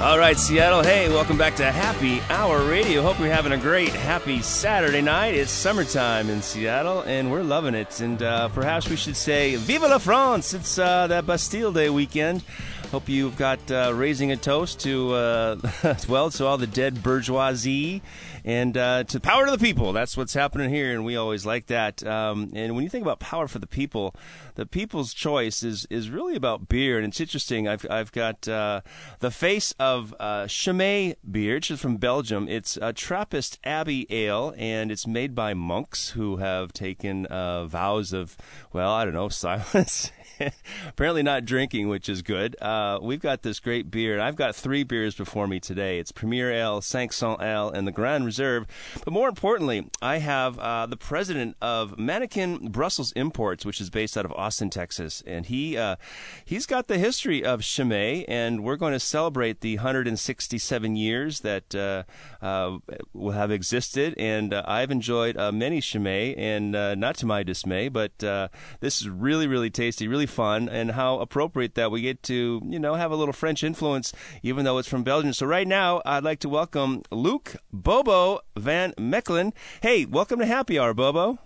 [0.00, 0.84] All right, Seattle.
[0.84, 3.02] Hey, welcome back to Happy Hour Radio.
[3.02, 5.34] Hope you're having a great, happy Saturday night.
[5.34, 8.00] It's summertime in Seattle, and we're loving it.
[8.00, 10.54] And uh, perhaps we should say, Vive la France!
[10.54, 12.44] It's uh, that Bastille Day weekend.
[12.90, 15.56] Hope you've got uh, raising a toast to, uh,
[16.08, 18.00] well, to all the dead bourgeoisie
[18.46, 19.92] and uh, to power to the people.
[19.92, 22.02] That's what's happening here, and we always like that.
[22.06, 24.14] Um, and when you think about power for the people,
[24.54, 27.68] the people's choice is is really about beer, and it's interesting.
[27.68, 28.80] I've I've got uh,
[29.18, 32.48] the face of uh, Chimay beer, which is from Belgium.
[32.48, 38.14] It's a Trappist Abbey ale, and it's made by monks who have taken uh, vows
[38.14, 38.38] of,
[38.72, 40.10] well, I don't know, silence
[40.88, 42.60] apparently not drinking, which is good.
[42.60, 45.98] Uh, we've got this great beer, and I've got three beers before me today.
[45.98, 48.66] It's Premier Ale, 500 Ale, and the Grand Reserve.
[49.04, 54.16] But more importantly, I have uh, the president of Manneken Brussels Imports, which is based
[54.16, 55.96] out of Austin, Texas, and he uh,
[56.44, 61.74] he's got the history of Chimay, and we're going to celebrate the 167 years that
[61.74, 62.04] uh,
[62.44, 62.78] uh,
[63.12, 64.14] will have existed.
[64.18, 69.46] And uh, I've enjoyed many Chimay, and not to my dismay, but this is really,
[69.46, 73.16] really tasty, really fun and how appropriate that we get to, you know, have a
[73.16, 74.12] little French influence,
[74.42, 75.32] even though it's from Belgium.
[75.32, 79.52] So right now, I'd like to welcome Luke Bobo Van Mechelen.
[79.82, 81.38] Hey, welcome to Happy Hour, Bobo.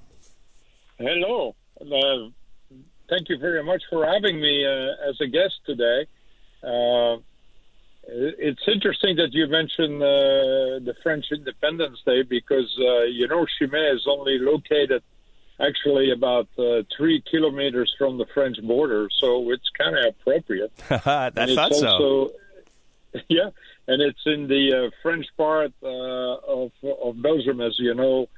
[0.98, 1.54] Hello.
[1.80, 2.30] Uh,
[3.08, 6.06] thank you very much for having me uh, as a guest today.
[6.62, 7.16] Uh,
[8.04, 13.94] it's interesting that you mentioned uh, the French Independence Day because, uh, you know, Chimay
[13.94, 15.02] is only located
[15.60, 20.72] actually about uh, three kilometers from the French border, so it's kind of appropriate.
[20.90, 22.32] I thought so.
[23.28, 23.50] Yeah,
[23.88, 28.28] and it's in the uh, French part uh, of of Belgium, as you know.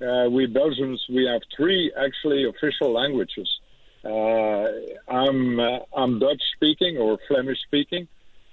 [0.00, 3.48] Uh, we Belgians we have three actually official languages.
[4.04, 4.66] Uh,
[5.08, 8.08] I'm uh, I'm Dutch speaking or Flemish speaking,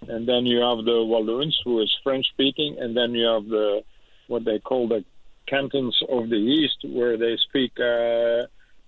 [0.08, 3.84] and then you have the Walloons who is French speaking, and then you have the
[4.28, 5.04] what they call the
[5.50, 8.48] cantons of the east where they speak uh,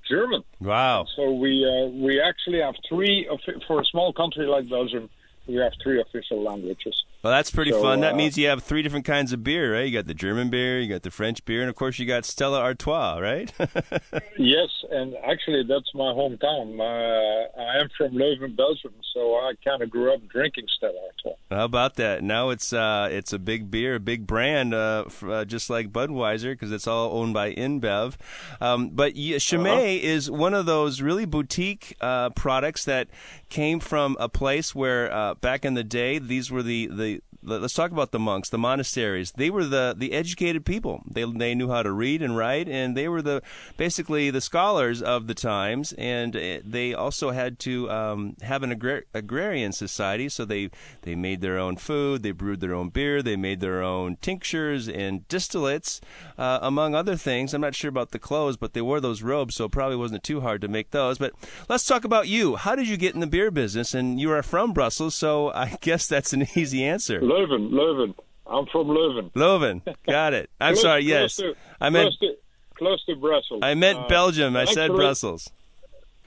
[0.10, 0.44] German.
[0.60, 1.06] Wow!
[1.16, 3.28] So we uh, we actually have three
[3.68, 5.10] for a small country like Belgium.
[5.48, 7.04] We have three official languages.
[7.24, 8.02] Well, that's pretty so, fun.
[8.02, 9.86] That uh, means you have three different kinds of beer, right?
[9.86, 12.26] You got the German beer, you got the French beer, and of course you got
[12.26, 13.54] Stella Artois, right?
[14.40, 16.80] yes, and actually that's my hometown.
[16.80, 21.38] Uh, I am from Leuven, Belgium, so I kind of grew up drinking Stella Artois.
[21.52, 22.24] How about that?
[22.24, 26.54] Now it's uh, it's a big beer, a big brand, uh, uh, just like Budweiser,
[26.54, 28.16] because it's all owned by InBev.
[28.60, 30.08] Um, but Chimay uh-huh.
[30.08, 33.10] is one of those really boutique uh, products that
[33.50, 37.11] came from a place where back in the day these were the the
[37.44, 39.32] let's talk about the monks, the monasteries.
[39.32, 41.02] They were the, the educated people.
[41.10, 43.42] They, they knew how to read and write, and they were the
[43.78, 45.94] basically the scholars of the times.
[45.94, 50.70] And eh, they also had to um, have an agrar- agrarian society, so they
[51.02, 54.88] they made their own food, they brewed their own beer, they made their own tinctures
[54.88, 56.00] and distillates,
[56.38, 57.54] uh, among other things.
[57.54, 60.24] I'm not sure about the clothes, but they wore those robes, so it probably wasn't
[60.24, 61.18] too hard to make those.
[61.18, 61.34] But
[61.70, 62.56] let's talk about you.
[62.56, 63.94] How did you get in the beer business?
[63.94, 67.20] And you are from Brussels, so I guess that's an easy answer.
[67.32, 68.14] Leuven, Leuven.
[68.46, 69.32] I'm from Leuven.
[69.34, 70.52] Leuven, got it.
[70.60, 71.04] I'm close, sorry.
[71.04, 72.36] Yes, to, I meant close to,
[72.76, 73.62] close to, Brussels.
[73.64, 74.58] I meant uh, Belgium.
[74.58, 75.50] I actually, said Brussels.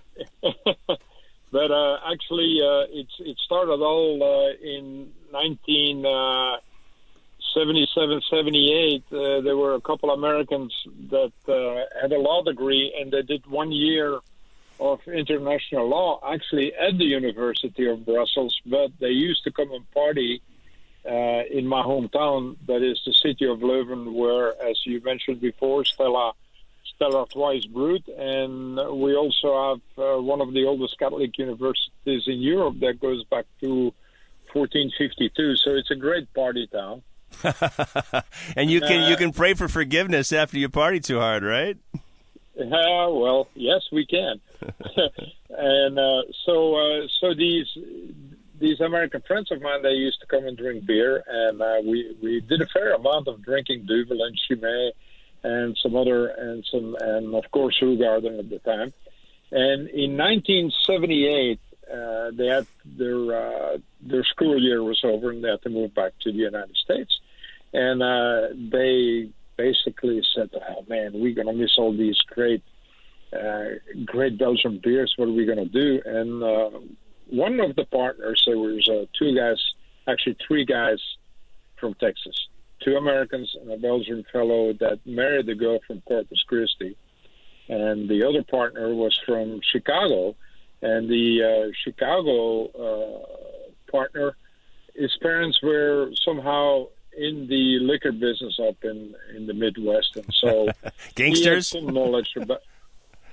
[0.43, 9.04] but uh, actually, uh, it's it started all uh, in 1977, 78.
[9.12, 10.72] Uh, there were a couple Americans
[11.10, 14.20] that uh, had a law degree, and they did one year
[14.81, 19.88] of international law actually at the University of Brussels, but they used to come and
[19.93, 20.43] party
[21.06, 25.84] uh, in my hometown, that is the city of Leuven, where, as you mentioned before,
[25.84, 26.32] Stella
[26.96, 32.40] Stella Artois brewed, and we also have uh, one of the oldest Catholic universities in
[32.40, 33.93] Europe that goes back to
[34.52, 35.56] 1452.
[35.56, 37.02] So it's a great party town.
[38.56, 41.76] and you can uh, you can pray for forgiveness after you party too hard, right?
[42.56, 44.40] Uh, well, yes, we can.
[45.50, 47.67] and uh, so uh, so these
[48.59, 52.17] these American friends of mine, they used to come and drink beer, and uh, we
[52.23, 54.93] we did a fair amount of drinking Duvel and Chimay,
[55.43, 58.93] and some other and some and of course Hoegaarden at the time.
[59.51, 61.61] And in 1978,
[61.93, 65.95] uh, they had their uh, their school year was over, and they had to move
[65.95, 67.12] back to the United States.
[67.73, 72.62] and uh, they basically said, "Oh man, we're gonna miss all these great,
[73.33, 75.12] uh, great Belgian beers.
[75.17, 76.71] What are we gonna do?" And uh,
[77.29, 79.62] one of the partners, there was uh, two guys,
[80.06, 80.99] actually three guys
[81.79, 82.49] from Texas,
[82.82, 86.97] two Americans and a Belgian fellow that married the girl from Corpus Christi,
[87.69, 90.35] and the other partner was from Chicago,
[90.82, 94.37] and the uh, Chicago uh, partner,
[94.94, 96.87] his parents were somehow
[97.17, 100.69] in the liquor business up in in the Midwest, and so
[101.15, 101.70] gangsters.
[101.73, 102.62] He had some knowledge about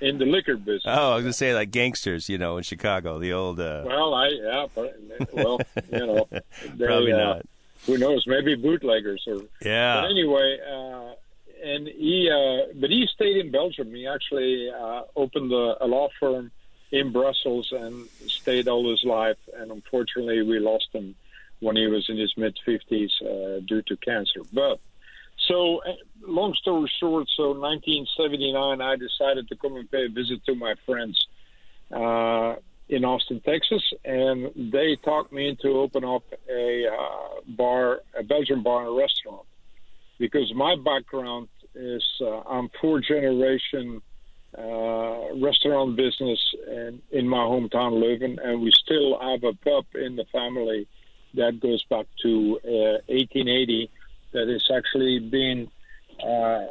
[0.01, 0.83] in the liquor business.
[0.85, 3.59] Oh, I was gonna say like gangsters, you know, in Chicago, the old.
[3.59, 3.83] Uh...
[3.85, 4.95] Well, I yeah, but,
[5.31, 5.59] well,
[5.91, 6.27] you know,
[6.75, 7.45] they, probably uh, not.
[7.85, 8.25] Who knows?
[8.27, 10.01] Maybe bootleggers or yeah.
[10.01, 11.13] But anyway, uh,
[11.63, 13.93] and he, uh, but he stayed in Belgium.
[13.93, 16.51] He actually uh, opened a, a law firm
[16.91, 19.37] in Brussels and stayed all his life.
[19.55, 21.15] And unfortunately, we lost him
[21.59, 24.41] when he was in his mid 50s uh, due to cancer.
[24.51, 24.79] But
[25.47, 30.45] so, uh, long story short, so 1979, I decided to come and pay a visit
[30.45, 31.27] to my friends
[31.91, 32.55] uh,
[32.89, 38.61] in Austin, Texas, and they talked me into open up a uh, bar, a Belgian
[38.61, 39.45] bar and a restaurant,
[40.19, 44.01] because my background is uh, I'm four generation
[44.57, 50.17] uh, restaurant business in, in my hometown, Leuven, and we still have a pub in
[50.17, 50.87] the family
[51.33, 53.89] that goes back to uh, 1880
[54.33, 55.69] that is actually being
[56.25, 56.65] uh,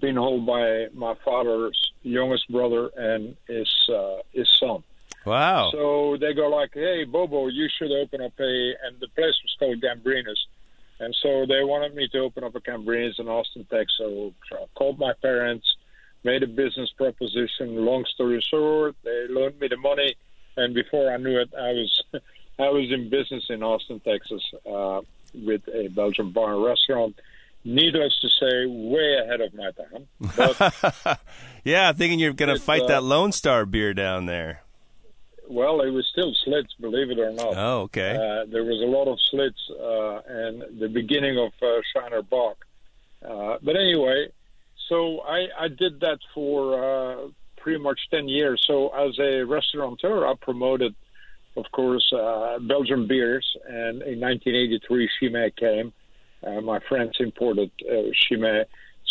[0.00, 4.82] been held by my father's youngest brother and his uh, his son.
[5.26, 5.70] Wow!
[5.72, 9.56] So they go like, "Hey, Bobo, you should open up a," and the place was
[9.58, 10.38] called Gambrinus,
[10.98, 13.96] and so they wanted me to open up a Gambrinus in Austin, Texas.
[13.98, 15.66] So I called my parents,
[16.24, 17.84] made a business proposition.
[17.84, 20.14] Long story short, they loaned me the money,
[20.56, 22.02] and before I knew it, I was
[22.58, 25.00] I was in business in Austin, Texas, uh,
[25.34, 27.18] with a Belgian bar and restaurant.
[27.64, 30.06] Needless to say, way ahead of my time.
[30.36, 31.20] But,
[31.64, 34.62] yeah, thinking you're going to fight uh, that Lone Star beer down there.
[35.48, 37.54] well, it was still Schlitz, believe it or not.
[37.56, 38.16] Oh, okay.
[38.16, 42.64] Uh, there was a lot of Schlitz uh, and the beginning of uh, Shiner Bock.
[43.22, 44.28] Uh, but anyway,
[44.88, 47.28] so I, I did that for uh,
[47.58, 48.64] pretty much 10 years.
[48.66, 50.94] So as a restaurateur, I promoted,
[51.60, 53.46] of course, uh, Belgian beers.
[53.68, 55.92] And in 1983, Chimay came.
[56.46, 58.64] Uh, my friends imported uh, Chimay.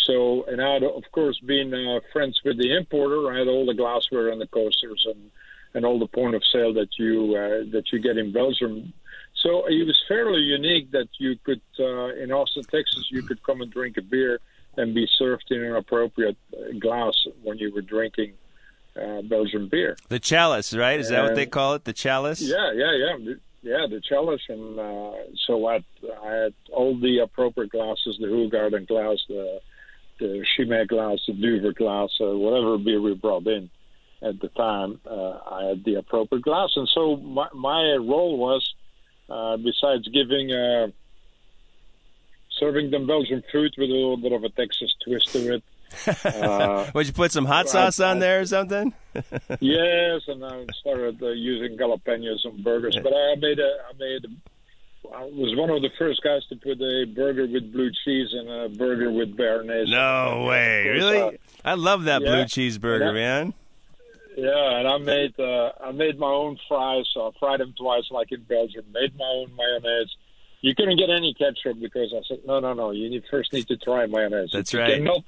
[0.06, 3.66] So, and I had, of course, been uh, friends with the importer, I had all
[3.66, 5.30] the glassware and the coasters and
[5.72, 8.92] and all the point of sale that you uh, that you get in Belgium.
[9.34, 13.60] So it was fairly unique that you could uh, in Austin, Texas, you could come
[13.60, 14.40] and drink a beer
[14.76, 18.32] and be served in an appropriate uh, glass when you were drinking
[18.96, 19.96] uh, Belgian beer.
[20.08, 20.98] The chalice, right?
[20.98, 21.84] Is that what they call it?
[21.84, 22.40] The chalice?
[22.40, 23.86] Yeah, yeah, yeah, yeah.
[23.88, 25.12] The chalice, and uh,
[25.46, 25.84] so I,
[26.24, 29.60] I had all the appropriate glasses: the Hoegaarden glass, the
[30.18, 33.70] the Chimay glass, the Duvel glass, uh, whatever beer we brought in
[34.22, 35.00] at the time.
[35.06, 38.74] Uh, I had the appropriate glass, and so my, my role was,
[39.28, 40.52] uh, besides giving.
[40.52, 40.88] Uh,
[42.58, 45.62] Serving them Belgian food with a little bit of a Texas twist to it.
[46.24, 48.92] Uh, Would you put some hot I- sauce on I- there or something?
[49.60, 52.96] yes, and I started uh, using jalapenos on burgers.
[53.02, 56.56] But I made a, I made, a, I was one of the first guys to
[56.56, 59.88] put a burger with blue cheese and a burger with béarnaise.
[59.90, 60.84] No way.
[60.84, 61.18] Course, Really?
[61.22, 61.30] uh,
[61.64, 62.44] I love that blue yeah.
[62.44, 63.12] cheeseburger, Yeah.
[63.12, 63.54] man.
[64.36, 67.04] yeah, and I made, uh, I made my own fries.
[67.12, 68.84] So I fried them twice, like in Belgium.
[68.92, 70.14] Made my own mayonnaise.
[70.62, 72.90] You couldn't get any ketchup because I said, no, no, no.
[72.92, 74.50] You need, first need to try mayonnaise.
[74.52, 74.94] That's if you right.
[74.98, 75.24] Cannot,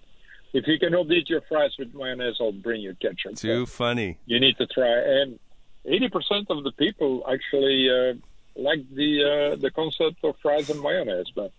[0.53, 3.37] if you cannot eat your fries with mayonnaise, I'll bring you ketchup.
[3.37, 4.19] Too funny.
[4.27, 4.93] you need to try.
[5.21, 5.39] And
[5.87, 8.15] eighty percent of the people actually uh,
[8.57, 11.31] like the uh, the concept of fries and mayonnaise.
[11.35, 11.53] But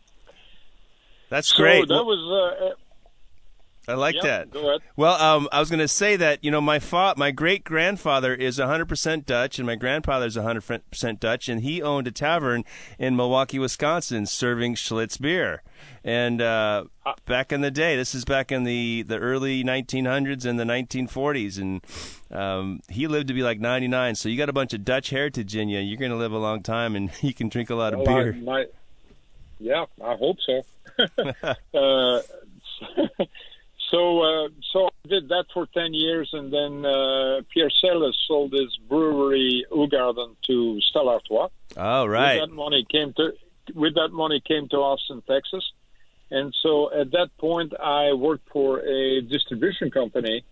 [1.29, 1.88] That's so great.
[1.88, 2.73] that was uh,
[3.87, 4.51] I like yeah, that.
[4.51, 4.81] Go ahead.
[4.95, 8.33] Well, um, I was going to say that you know my fa- my great grandfather
[8.33, 12.63] is 100% Dutch, and my grandfather is 100% Dutch, and he owned a tavern
[12.97, 15.63] in Milwaukee, Wisconsin, serving Schlitz beer.
[16.03, 16.85] And uh,
[17.25, 21.59] back in the day, this is back in the, the early 1900s and the 1940s,
[21.59, 21.81] and
[22.31, 24.15] um, he lived to be like 99.
[24.15, 25.79] So you got a bunch of Dutch heritage in you.
[25.79, 28.09] You're going to live a long time, and you can drink a lot of Well,
[28.09, 28.33] I- beer.
[28.33, 28.65] my-
[29.59, 30.61] yeah, I hope so.
[31.73, 32.21] uh,
[33.89, 38.51] so uh, so I did that for ten years, and then uh, Pierre Celis sold
[38.53, 40.55] his brewery Hoegaarden to
[40.89, 41.49] Stella Artois.
[41.75, 42.39] Oh, right.
[42.39, 43.25] With that money came to
[43.73, 45.65] with that money came to Austin, Texas,
[46.31, 46.71] and so
[47.01, 50.43] at that point I worked for a distribution company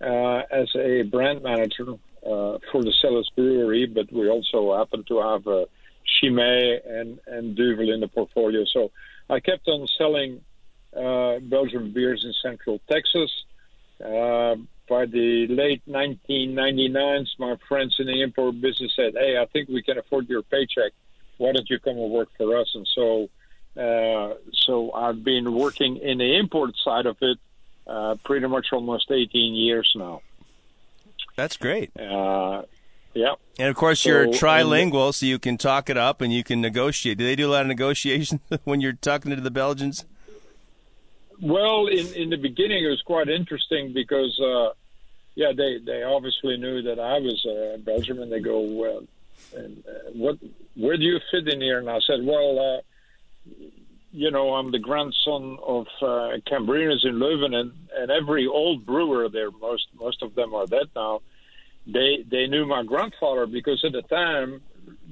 [0.00, 1.88] uh, as a brand manager
[2.24, 5.66] uh, for the Celis Brewery, but we also happened to have a
[6.14, 8.64] Chimay and and Duvel in the portfolio.
[8.72, 8.90] So
[9.30, 10.40] I kept on selling
[10.96, 13.30] uh, Belgian beers in Central Texas.
[14.04, 14.56] Uh,
[14.88, 19.82] by the late 1999s, my friends in the import business said, "Hey, I think we
[19.82, 20.92] can afford your paycheck.
[21.36, 23.28] Why don't you come and work for us?" And so,
[23.76, 24.34] uh,
[24.66, 27.38] so I've been working in the import side of it
[27.86, 30.22] uh, pretty much almost 18 years now.
[31.36, 31.90] That's great.
[31.98, 32.62] Uh,
[33.14, 33.34] yeah.
[33.58, 36.60] And of course, so, you're trilingual, so you can talk it up and you can
[36.60, 37.18] negotiate.
[37.18, 40.04] Do they do a lot of negotiations when you're talking to the Belgians?
[41.40, 44.70] Well, in in the beginning, it was quite interesting because, uh,
[45.34, 49.04] yeah, they they obviously knew that I was a Belgian, and they go, well,
[49.56, 50.38] and, uh, what,
[50.74, 51.78] where do you fit in here?
[51.78, 52.80] And I said, well, uh,
[54.12, 59.28] you know, I'm the grandson of uh, Gambrinus in Leuven, and, and every old brewer
[59.28, 61.20] there, most most of them are dead now.
[61.86, 64.60] They they knew my grandfather because at the time,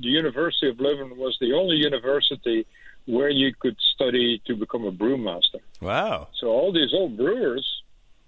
[0.00, 2.66] the University of Leuven was the only university
[3.06, 5.60] where you could study to become a brewmaster.
[5.80, 6.28] Wow!
[6.38, 7.66] So all these old brewers,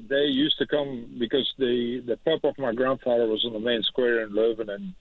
[0.01, 3.83] they used to come because the the pub of my grandfather was on the main
[3.83, 4.95] square in Leuven and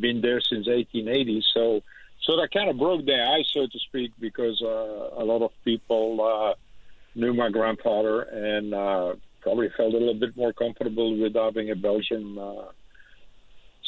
[0.00, 1.44] been there since 1880.
[1.54, 1.82] So
[2.22, 5.52] so that kind of broke their ice, so to speak, because uh, a lot of
[5.64, 6.54] people uh,
[7.14, 11.76] knew my grandfather and uh, probably felt a little bit more comfortable with having a
[11.76, 12.66] Belgian uh,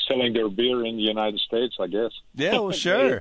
[0.08, 2.12] selling their beer in the United States, I guess.
[2.34, 3.20] Yeah, well, sure.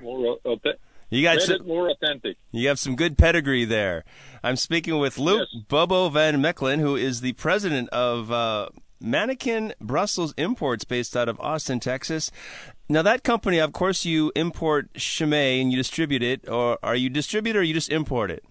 [1.09, 2.37] You got some, more authentic.
[2.51, 4.03] You have some good pedigree there.
[4.43, 5.63] I'm speaking with Luke yes.
[5.67, 8.69] Bobo van Mechelen, who is the president of uh,
[9.03, 12.31] Manneken Brussels Imports, based out of Austin, Texas.
[12.87, 17.09] Now, that company, of course, you import Chimay and you distribute it, or are you
[17.09, 18.43] distributor or you just import it?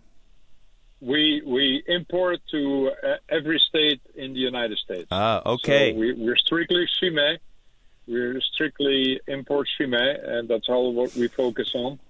[1.00, 5.06] We we import to uh, every state in the United States.
[5.12, 5.92] Ah, okay.
[5.92, 7.38] So we, we're strictly Chimay.
[8.08, 12.00] We're strictly import Chimay, and that's all what we focus on.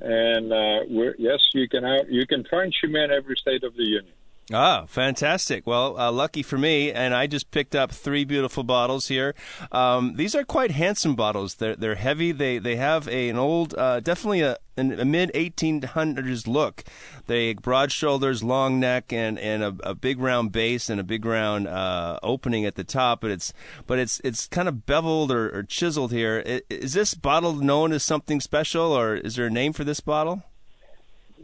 [0.00, 0.80] And uh,
[1.18, 4.14] yes, you can have, you can find Chimay in every state of the union.
[4.52, 5.64] Ah, fantastic.
[5.64, 9.34] Well, uh, lucky for me, and I just picked up three beautiful bottles here.
[9.70, 11.54] Um, these are quite handsome bottles.
[11.54, 12.32] They're they're heavy.
[12.32, 16.82] They they have a, an old, uh, definitely a, a mid 1800s look.
[17.26, 21.24] They broad shoulders, long neck, and and a, a big round base and a big
[21.24, 23.20] round uh, opening at the top.
[23.20, 23.52] But it's
[23.86, 26.62] but it's it's kind of beveled or, or chiseled here.
[26.68, 30.42] Is this bottle known as something special, or is there a name for this bottle?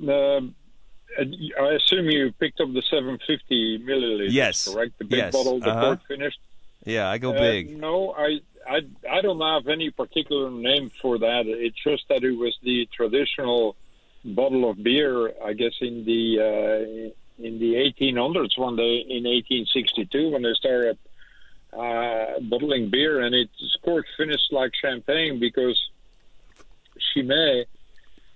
[0.09, 0.57] Um,
[1.19, 4.29] I assume you picked up the 750 milliliters.
[4.31, 4.99] Yes, correct.
[4.99, 5.33] The big yes.
[5.33, 5.97] bottle, the uh-huh.
[6.09, 6.39] finished.
[6.85, 7.79] Yeah, I go uh, big.
[7.79, 11.47] No, I, I, I don't have any particular name for that.
[11.47, 13.77] It's just that it was the traditional
[14.25, 20.31] bottle of beer, I guess, in the uh, in the 1800s, one day in 1862
[20.31, 20.99] when they started
[21.73, 25.79] uh, bottling beer, and it's cork finished like champagne because
[27.13, 27.67] Chimay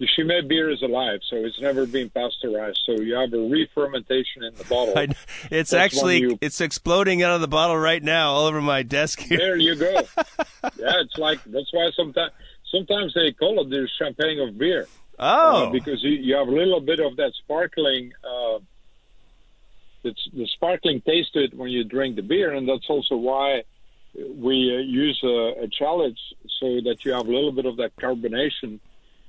[0.00, 2.80] the Chimay beer is alive, so it's never been pasteurized.
[2.86, 4.94] So you have a re-fermentation in the bottle.
[4.96, 8.82] It's That's actually you, it's exploding out of the bottle right now, all over my
[8.82, 9.36] desk here.
[9.36, 9.92] There you go.
[10.16, 12.32] yeah, it's like that's why sometimes
[12.70, 14.88] sometimes they call it the champagne of beer.
[15.18, 18.12] Oh, uh, because you, you have a little bit of that sparkling.
[18.24, 18.60] Uh,
[20.02, 23.64] it's the sparkling taste to it when you drink the beer, and that's also why
[24.14, 26.18] we uh, use a, a chalice
[26.58, 28.80] so that you have a little bit of that carbonation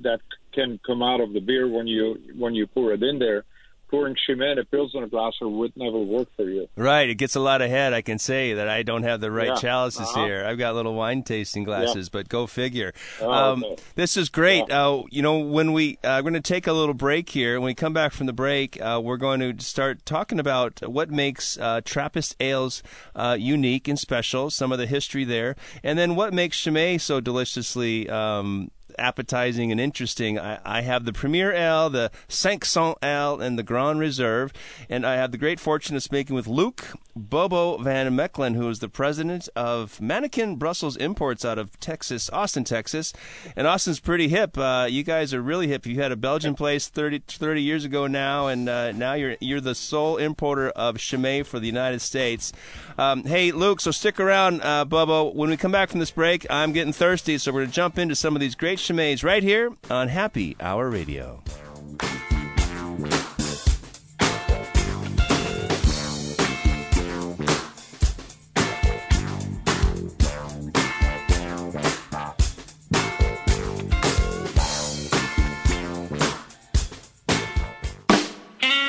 [0.03, 0.21] that
[0.53, 3.43] can come out of the beer when you when you pour it in there.
[3.89, 6.69] Pouring Chimay in a Pilsner glasser would never work for you.
[6.77, 7.91] Right, it gets a lot ahead.
[7.91, 9.55] I can say that I don't have the right yeah.
[9.55, 10.23] chalices uh-huh.
[10.23, 10.45] here.
[10.45, 12.11] I've got little wine tasting glasses, yeah.
[12.13, 12.93] but go figure.
[13.19, 13.83] Oh, um, okay.
[13.95, 14.63] This is great.
[14.69, 14.85] Yeah.
[14.85, 17.59] Uh, you know, when we uh, we're going to take a little break here.
[17.59, 21.11] When we come back from the break, uh, we're going to start talking about what
[21.11, 22.81] makes uh, Trappist ales
[23.13, 24.49] uh, unique and special.
[24.49, 28.09] Some of the history there, and then what makes Chimay so deliciously.
[28.09, 30.39] Um, appetizing and interesting.
[30.39, 34.53] I, I have the Premier Ale, the 500 Ale, and the Grand Reserve.
[34.89, 38.79] And I have the great fortune of speaking with Luke Bobo Van Mechelen, who is
[38.79, 43.13] the president of Manneken Brussels Imports out of Texas, Austin, Texas.
[43.55, 44.57] And Austin's pretty hip.
[44.57, 45.85] Uh, you guys are really hip.
[45.85, 49.61] You had a Belgian place 30, 30 years ago now, and uh, now you're you're
[49.61, 52.53] the sole importer of Chimay for the United States.
[52.97, 55.31] Um, hey, Luke, so stick around, uh, Bobo.
[55.31, 57.97] When we come back from this break, I'm getting thirsty, so we're going to jump
[57.97, 61.43] into some of these great Right here on Happy Hour Radio.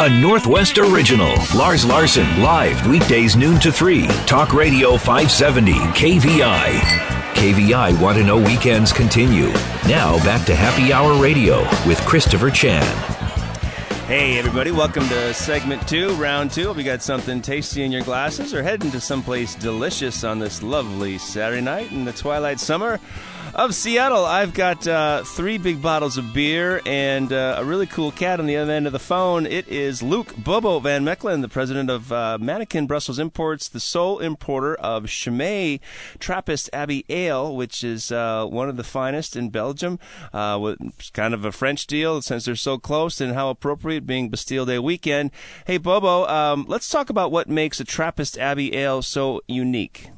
[0.01, 1.35] A Northwest original.
[1.55, 4.07] Lars Larson, live weekdays noon to 3.
[4.27, 7.12] Talk Radio 570, KVI.
[7.43, 9.49] KVI Want to Know Weekends continue.
[9.89, 12.87] Now back to Happy Hour Radio with Christopher Chan.
[14.07, 16.73] Hey, everybody, welcome to segment two, round two.
[16.77, 21.19] You got something tasty in your glasses or heading to someplace delicious on this lovely
[21.19, 23.01] Saturday night in the twilight summer
[23.55, 24.25] of Seattle.
[24.25, 28.47] I've got uh, three big bottles of beer and uh, a really cool cat on
[28.47, 29.45] the other end of the phone.
[29.45, 34.21] It is Luke Bobo Van Mechelen, the president of uh, Manneken Brussels Imports, the sole
[34.21, 35.81] importer of Chimay
[36.19, 39.99] Trappist Abbey Ale, which is uh, one of the finest in Belgium.
[40.33, 44.31] Uh, with kind of a French deal since they're so close and how appropriate being
[44.31, 45.31] Bastille Day weekend.
[45.67, 50.11] Hey, Bobo, um, let's talk about what makes a Trappist Abbey Ale so unique.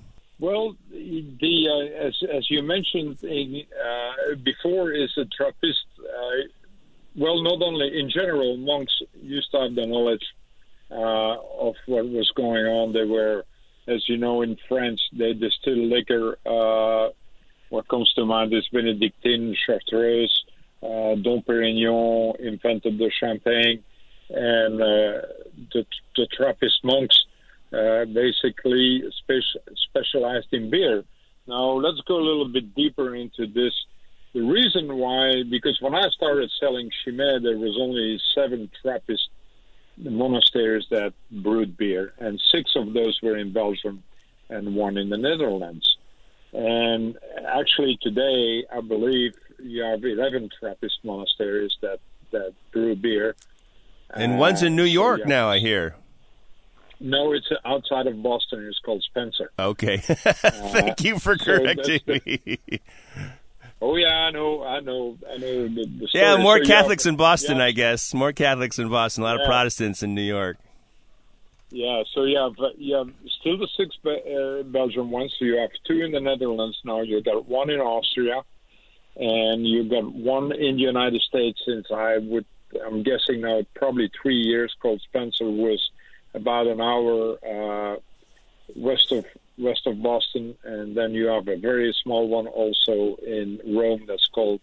[0.44, 5.86] Well, the uh, as as you mentioned in, uh, before, is a Trappist.
[5.98, 6.42] Uh,
[7.16, 10.26] well, not only in general, monks used to have the knowledge
[10.90, 11.36] uh,
[11.68, 12.92] of what was going on.
[12.92, 13.46] They were,
[13.88, 16.36] as you know, in France, they distill liquor.
[16.44, 17.14] Uh,
[17.70, 20.44] what comes to mind is Benedictine, Chartreuse,
[20.82, 23.82] uh, Dom Perignon invented the champagne,
[24.28, 25.86] and the
[26.16, 27.18] the Trappist monks
[27.74, 31.04] uh, basically spe- specialized in beer.
[31.46, 33.72] Now, let's go a little bit deeper into this.
[34.32, 39.28] The reason why, because when I started selling Chimay, there was only seven Trappist
[39.96, 44.02] monasteries that brewed beer, and six of those were in Belgium
[44.48, 45.96] and one in the Netherlands.
[46.52, 47.16] And
[47.46, 52.00] actually, today, I believe you have 11 Trappist monasteries that,
[52.30, 53.34] that brew beer.
[54.10, 55.28] And uh, one's in New York yeah.
[55.28, 55.96] now, I hear.
[57.04, 58.66] No, it's outside of Boston.
[58.66, 59.50] It's called Spencer.
[59.58, 59.98] Okay.
[59.98, 62.58] Thank uh, you for correcting so me.
[63.82, 65.68] Oh yeah, I know, I know, I know.
[65.68, 67.64] The, the yeah, more Catholics yeah, in Boston, yeah.
[67.66, 68.14] I guess.
[68.14, 69.22] More Catholics in Boston.
[69.22, 69.42] A lot yeah.
[69.42, 70.56] of Protestants in New York.
[71.68, 75.34] Yeah, so yeah, have you have still the six uh, Belgian ones.
[75.38, 77.02] So you have two in the Netherlands now.
[77.02, 78.40] You got one in Austria,
[79.16, 81.60] and you got one in the United States.
[81.66, 82.46] Since I would,
[82.86, 84.74] I'm guessing now probably three years.
[84.80, 85.90] Called Spencer was
[86.34, 87.96] about an hour uh,
[88.76, 89.24] west of
[89.56, 94.28] west of Boston, and then you have a very small one also in Rome that's
[94.34, 94.60] called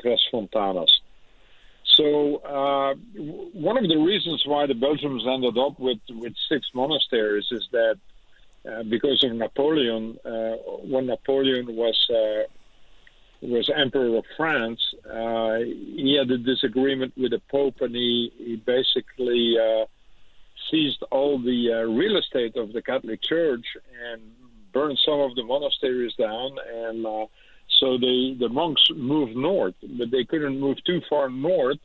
[0.00, 0.90] Tres Fontanas.
[1.96, 2.94] So uh,
[3.52, 7.96] one of the reasons why the Belgians ended up with, with six monasteries is that
[8.68, 12.48] uh, because of Napoleon, uh, when Napoleon was uh,
[13.42, 18.56] was emperor of France, uh, he had a disagreement with the Pope, and he, he
[18.56, 19.84] basically uh,
[20.70, 23.66] seized all the uh, real estate of the Catholic Church
[24.10, 24.22] and
[24.72, 26.56] burned some of the monasteries down.
[26.74, 27.26] And uh,
[27.80, 31.78] so the, the monks moved north, but they couldn't move too far north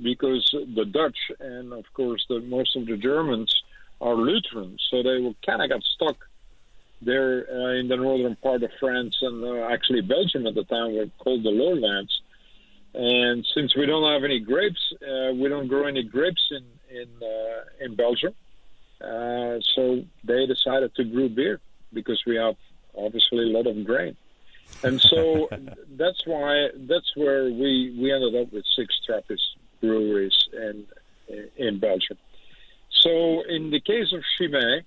[0.00, 3.52] because the Dutch and, of course, the, most of the Germans
[4.00, 4.80] are Lutherans.
[4.90, 6.16] So they were kind of got stuck
[7.02, 10.96] there uh, in the northern part of France and uh, actually Belgium at the time
[10.96, 12.20] were called the lowlands.
[12.94, 17.08] And since we don't have any grapes, uh, we don't grow any grapes in in
[17.22, 18.34] uh, in Belgium.
[19.00, 21.60] Uh, so they decided to brew beer
[21.92, 22.56] because we have
[22.96, 24.16] obviously a lot of grain,
[24.82, 25.48] and so
[25.96, 30.84] that's why that's where we we ended up with six Trappist breweries in
[31.56, 32.18] in Belgium.
[32.90, 34.80] So in the case of Chimay,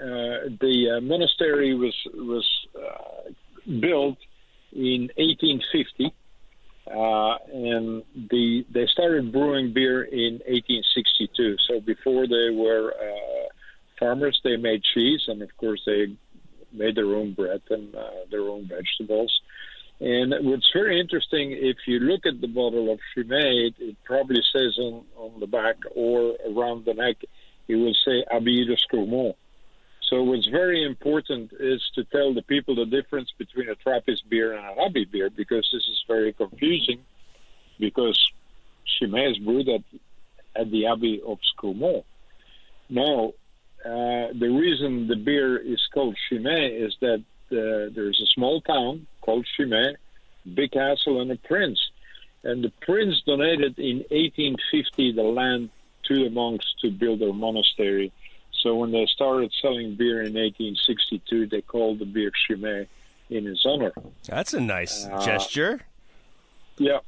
[0.00, 3.30] uh, the uh, monastery was was uh,
[3.80, 4.18] built
[4.72, 6.12] in 1850
[6.86, 11.56] uh, and the they started brewing beer in 1862.
[11.68, 13.48] So before they were uh,
[13.98, 16.16] farmers, they made cheese, and of course they
[16.72, 19.40] made their own bread and uh, their own vegetables.
[20.00, 24.78] And what's very interesting, if you look at the bottle of Chimay, it, probably says
[24.78, 27.16] on, on the back or around the neck,
[27.68, 29.34] it will say Abbaye de.
[30.10, 34.54] So what's very important is to tell the people the difference between a Trappist beer
[34.54, 36.98] and an Abbey beer because this is very confusing
[37.78, 38.18] because
[38.98, 39.82] Chimay is brewed at,
[40.56, 42.02] at the Abbey of Scourmont.
[42.88, 43.34] Now,
[43.84, 49.06] uh, the reason the beer is called Chimay is that uh, there's a small town
[49.20, 49.94] called Chimay,
[50.54, 51.78] big castle, and a prince.
[52.42, 55.70] And the prince donated in 1850 the land
[56.08, 58.12] to the monks to build their monastery
[58.62, 62.86] so when they started selling beer in 1862, they called the beer Chimay
[63.28, 63.92] in his honor.
[64.26, 65.80] That's a nice uh, gesture.
[66.78, 66.98] Yeah.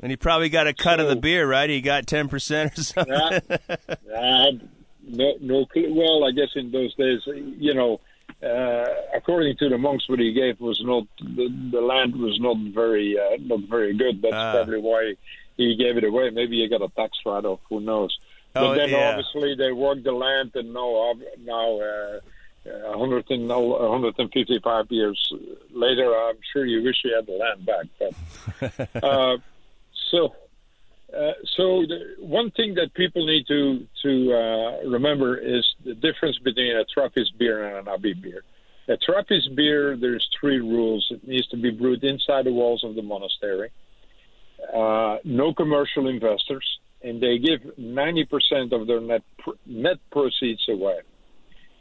[0.00, 1.68] And he probably got a cut so, of the beer, right?
[1.68, 4.68] He got 10% or something.
[5.10, 7.98] No, no, well, I guess in those days, you know,
[8.42, 12.56] uh, according to the monks, what he gave was not the, the land was not
[12.74, 14.22] very uh, not very good.
[14.22, 15.14] That's uh, probably why
[15.56, 16.30] he gave it away.
[16.30, 17.60] Maybe he got a tax write-off.
[17.68, 18.16] Who knows?
[18.54, 19.10] But oh, then yeah.
[19.10, 22.20] obviously they worked the land, and now now uh,
[22.64, 25.32] 100 and, 155 years
[25.72, 27.86] later, I'm sure you wish you had the land back.
[28.94, 29.38] But uh,
[30.10, 30.34] so,
[31.14, 36.38] uh, so the, one thing that people need to to uh, remember is the difference
[36.38, 38.42] between a Trappist beer and an Abbey beer.
[38.88, 41.06] A Trappist beer, there's three rules.
[41.10, 43.70] It needs to be brewed inside the walls of the monastery.
[44.74, 46.66] Uh, no commercial investors,
[47.02, 49.22] and they give 90% of their net
[49.66, 50.98] net proceeds away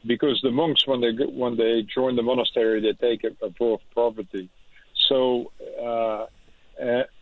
[0.06, 3.50] because the monks when they when they join the monastery they take a, a
[3.96, 4.50] of.
[5.10, 5.52] So
[5.82, 6.26] uh,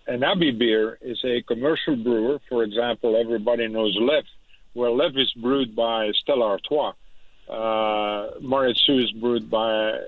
[0.07, 2.39] an abbey beer is a commercial brewer.
[2.49, 4.23] For example, everybody knows Leffe.
[4.73, 6.93] Well, Leffe is brewed by Stella Artois.
[7.47, 9.99] Uh, Maredsous is brewed by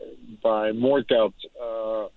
[0.42, 1.34] by Moortgat.
[1.62, 2.10] Uh,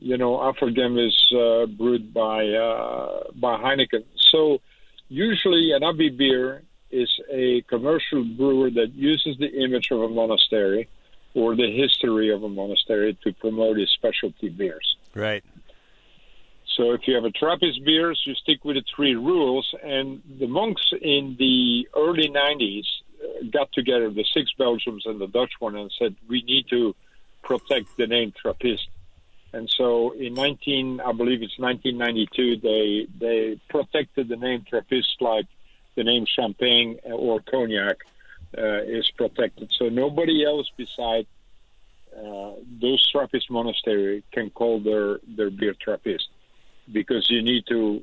[0.00, 4.04] you know, Affligem is uh, brewed by uh, by Heineken.
[4.32, 4.60] So
[5.08, 10.88] usually an abbey beer is a commercial brewer that uses the image of a monastery
[11.34, 14.96] or the history of a monastery to promote his specialty beers.
[15.14, 15.44] Right.
[16.76, 19.74] So if you have a Trappist beers, you stick with the three rules.
[19.82, 22.84] And the monks in the early 90s
[23.22, 26.94] uh, got together, the six Belgians and the Dutch one, and said, we need to
[27.42, 28.88] protect the name Trappist.
[29.52, 35.46] And so in 19, I believe it's 1992, they they protected the name Trappist like
[35.94, 37.96] the name champagne or cognac
[38.56, 39.72] uh, is protected.
[39.78, 41.26] So nobody else besides
[42.16, 46.28] uh, those Trappist monastery can call their, their beer Trappist
[46.90, 48.02] because you need to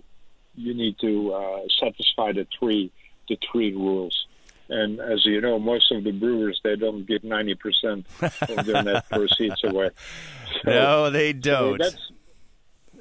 [0.57, 2.91] you need to uh, satisfy the three
[3.27, 4.27] the three rules.
[4.67, 8.81] And as you know, most of the brewers they don't give ninety percent of their
[8.81, 9.91] net proceeds away.
[10.63, 11.83] So, no, they don't.
[11.83, 11.97] So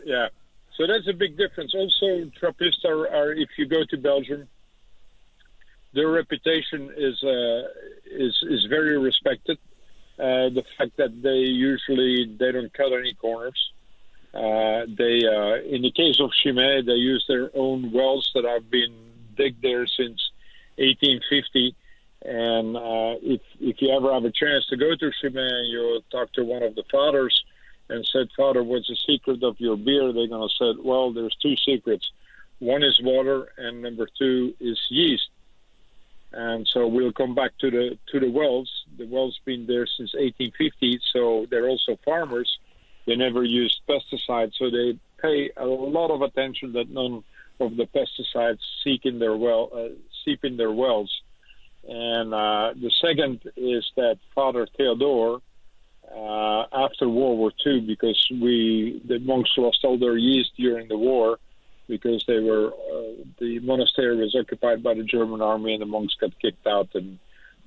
[0.05, 0.29] yeah,
[0.77, 1.75] so that's a big difference.
[1.75, 4.49] Also, Trappists are, are if you go to Belgium,
[5.95, 7.69] their reputation is uh,
[8.07, 9.59] is is very respected.
[10.19, 13.73] Uh, the fact that they usually they don't cut any corners.
[14.33, 18.69] Uh, they, uh, in the case of Chimay, they use their own wells that have
[18.69, 18.93] been
[19.37, 20.31] digged there since
[20.77, 21.75] 1850.
[22.25, 26.33] And uh, if if you ever have a chance to go to and you talk
[26.33, 27.45] to one of the fathers
[27.91, 31.37] and said, "Father, what's the secret of your beer?" They're going to say, "Well, there's
[31.37, 32.11] two secrets.
[32.61, 35.29] One is water, and number two is yeast."
[36.33, 38.71] And so we'll come back to the to the wells.
[38.97, 42.59] The wells been there since 1850, so they're also farmers.
[43.07, 47.23] They never used pesticides, so they pay a lot of attention that none
[47.61, 49.89] of the pesticides seek in their well uh,
[50.25, 51.11] seep in their wells.
[51.87, 55.41] And uh, the second is that Father Theodore,
[56.11, 60.97] uh, after World War II, because we the monks lost all their yeast during the
[60.97, 61.39] war,
[61.89, 66.15] because they were uh, the monastery was occupied by the German army and the monks
[66.21, 67.19] got kicked out and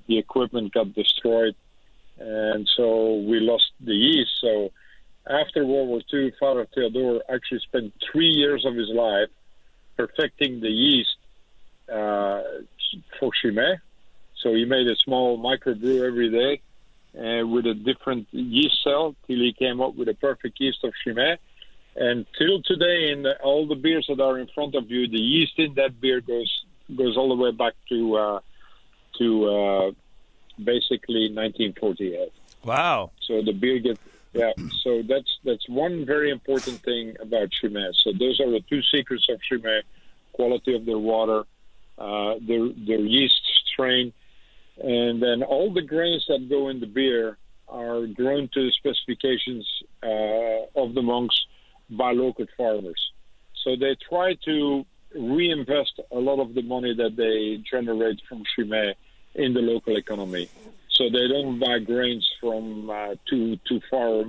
[0.08, 1.54] the equipment got destroyed
[2.18, 4.30] and so we lost the yeast.
[4.40, 4.70] So
[5.28, 9.28] after World War II, Father Theodore actually spent three years of his life
[9.96, 11.16] perfecting the yeast
[11.92, 12.42] uh,
[13.18, 13.76] for Chimay.
[14.42, 16.60] So he made a small microbrew every day
[17.16, 20.92] uh, with a different yeast cell till he came up with a perfect yeast of
[21.04, 21.36] Chimay.
[21.96, 25.18] And till today, in the, all the beers that are in front of you, the
[25.18, 26.64] yeast in that beer goes
[26.96, 28.40] goes all the way back to uh,
[29.18, 29.90] to uh,
[30.62, 32.32] basically 1948.
[32.64, 33.10] Wow!
[33.26, 34.00] So the beer gets
[34.32, 34.52] yeah.
[34.84, 37.90] So that's that's one very important thing about Chimay.
[38.04, 39.82] So those are the two secrets of Chimay:
[40.32, 41.44] quality of their water,
[41.98, 44.12] uh, their their yeast strain,
[44.82, 47.36] and then all the grains that go in the beer
[47.68, 49.66] are grown to the specifications
[50.02, 51.46] uh, of the monks
[51.90, 53.12] by local farmers.
[53.64, 58.94] So they try to reinvest a lot of the money that they generate from Chimay
[59.34, 60.48] in the local economy.
[60.90, 64.24] So they don't buy grains from uh, too too far,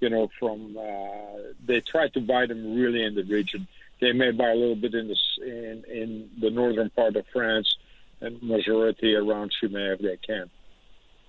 [0.00, 0.30] you know.
[0.38, 3.66] From uh, they try to buy them really in the region.
[4.00, 7.72] They may buy a little bit in the in, in the northern part of France,
[8.20, 10.50] and majority around Chimay if they can.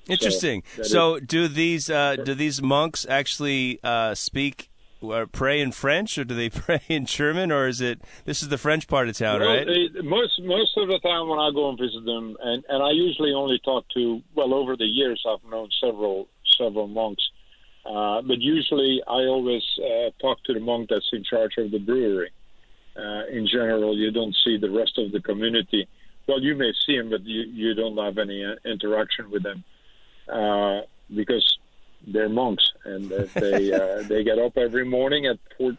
[0.08, 0.64] Interesting.
[0.78, 4.70] So, so do these uh, do these monks actually uh, speak
[5.02, 8.50] or pray in French, or do they pray in German, or is it this is
[8.50, 9.68] the French part of town, well, right?
[10.04, 13.34] Most most of the time when I go and visit them, and and I usually
[13.34, 17.24] only talk to well over the years I've known several several monks,
[17.86, 21.80] uh, but usually I always uh, talk to the monk that's in charge of the
[21.80, 22.32] brewery.
[22.98, 25.88] Uh, in general, you don't see the rest of the community.
[26.28, 29.64] Well, you may see them, but you you don't have any uh, interaction with them
[30.32, 30.82] uh,
[31.14, 31.46] because
[32.08, 35.78] they're monks, and uh, they uh, they get up every morning at four.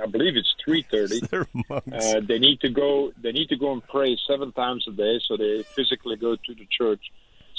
[0.00, 1.20] I believe it's three thirty.
[1.70, 3.12] Uh, they need to go.
[3.20, 5.20] They need to go and pray seven times a day.
[5.26, 7.12] So they physically go to the church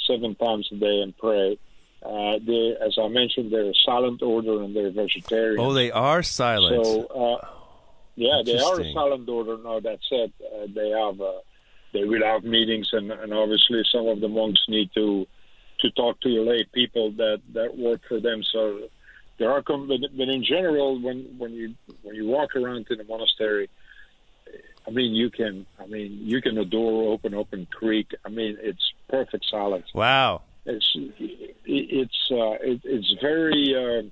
[0.07, 1.57] seven times a day and pray.
[2.03, 5.59] Uh, they, as I mentioned, they're a silent order and they're vegetarian.
[5.59, 6.85] Oh, they are silent.
[6.85, 7.47] So, uh,
[8.15, 9.57] yeah, they are a silent order.
[9.57, 11.39] Now that said, uh, they have uh,
[11.93, 15.27] they will have meetings, and, and obviously some of the monks need to
[15.79, 18.41] to talk to the lay people that that work for them.
[18.51, 18.89] So
[19.37, 22.97] there are, com- but, but in general, when when you when you walk around in
[22.97, 23.69] the monastery,
[24.87, 28.13] I mean, you can, I mean, you can a door open up and creak.
[28.25, 29.87] I mean, it's perfect silence.
[29.93, 30.41] wow.
[30.65, 30.91] It's
[31.65, 34.09] it's uh, it, it's very uh,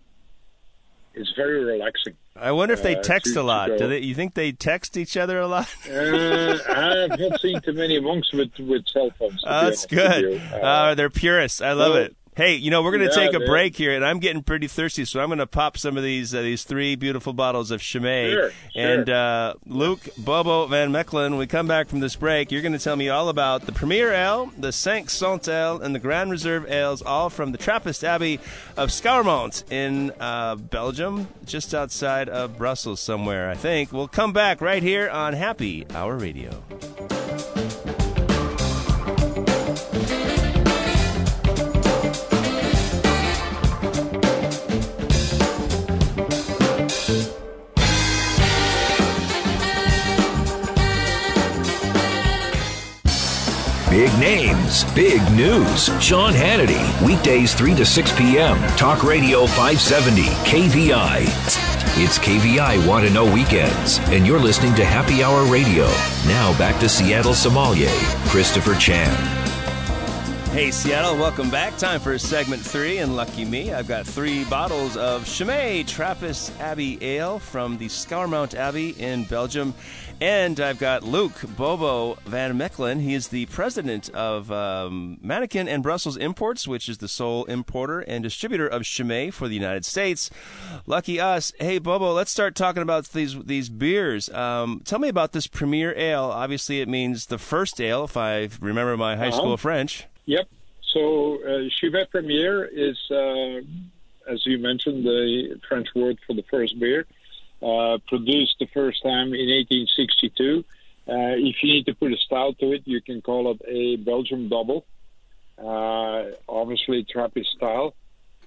[1.16, 2.16] it's very relaxing.
[2.36, 3.78] I wonder if they Uh, text a lot.
[3.78, 4.00] Do they?
[4.00, 5.68] You think they text each other a lot?
[5.88, 9.44] Uh, I have not seen too many monks with with cell phones.
[9.46, 10.42] Oh, that's good.
[10.54, 11.62] Uh, they're purists.
[11.62, 12.16] I love so- it.
[12.36, 13.48] Hey, you know we're going to Yeah, take a man.
[13.48, 16.34] break here, and I'm getting pretty thirsty, so I'm going to pop some of these
[16.34, 18.32] uh, these three beautiful bottles of Chimay.
[18.32, 18.54] Sure, sure.
[18.76, 22.74] And uh, Luke Bobo Van Mechelen, when we come back from this break, you're going
[22.74, 26.32] to tell me all about the Premier Ale, the Cinq Cent Ale, and the Grand
[26.32, 28.40] Reserve ales, all from the Trappist Abbey
[28.78, 33.92] of Scourmont in uh, Belgium, just outside of Brussels somewhere, I think.
[33.92, 36.64] We'll come back right here on Happy Hour Radio.
[54.94, 55.86] Big news.
[56.04, 58.58] Sean Hannity, weekdays 3 to 6 p.m.
[58.78, 61.22] Talk Radio 570, KVI.
[61.96, 65.86] It's KVI Want to Know Weekends, and you're listening to Happy Hour Radio.
[66.28, 67.90] Now back to Seattle sommelier,
[68.28, 69.43] Christopher Chan.
[70.54, 71.76] Hey, Seattle, welcome back.
[71.80, 77.00] Time for segment three, and lucky me, I've got three bottles of Chimay Trappist Abbey
[77.04, 79.74] Ale from the Scourmont Abbey in Belgium.
[80.22, 83.02] And I've got Luke Bobo Van Mechelen.
[83.02, 88.02] He is the president of um, Manneken and Brussels Imports, which is the sole importer
[88.02, 90.30] and distributor of Chimay for the United States.
[90.86, 91.52] Lucky us.
[91.60, 94.30] Hey, Bobo, let's start talking about these these beers.
[94.30, 96.26] Um, tell me about this Premier Ale.
[96.26, 99.38] Obviously, it means the first ale, if I remember my high Uh-huh.
[99.38, 100.06] school French.
[100.26, 100.48] Yep.
[100.94, 103.62] So uh, Premier is, uh,
[104.32, 107.06] as you mentioned, the French word for the first beer.
[107.62, 110.66] Uh, produced the first time in 1862.
[111.08, 113.96] Uh, if you need to put a style to it, you can call it a
[113.98, 114.86] Belgium double.
[115.58, 117.96] Uh, obviously, Trappist style